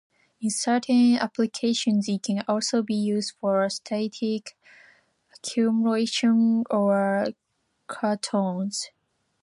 [0.41, 4.57] In certain applications they can also be used for static
[5.35, 7.27] accumulation or
[7.85, 8.89] cartons.